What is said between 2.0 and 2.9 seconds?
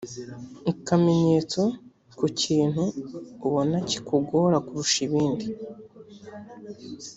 ku kintu